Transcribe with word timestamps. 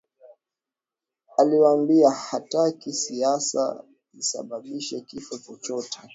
Aliwaambia 1.37 2.09
hataki 2.09 2.93
siasa 2.93 3.83
zisababishe 4.13 5.01
kifo 5.01 5.37
chochote 5.37 5.99